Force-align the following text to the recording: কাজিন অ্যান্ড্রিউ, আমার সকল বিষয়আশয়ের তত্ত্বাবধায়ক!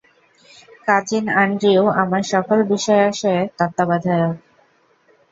কাজিন 0.87 1.25
অ্যান্ড্রিউ, 1.31 1.83
আমার 2.01 2.23
সকল 2.33 2.57
বিষয়আশয়ের 2.71 3.45
তত্ত্বাবধায়ক! 3.57 4.35